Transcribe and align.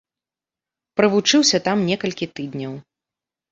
Правучыўся 1.01 1.57
там 1.69 1.85
некалькі 1.91 2.25
тыдняў. 2.35 2.73